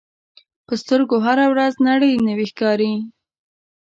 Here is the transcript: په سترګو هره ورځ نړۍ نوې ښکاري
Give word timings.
په 0.65 0.73
سترګو 0.81 1.17
هره 1.25 1.45
ورځ 1.53 1.73
نړۍ 1.89 2.13
نوې 2.27 2.45
ښکاري 2.51 2.93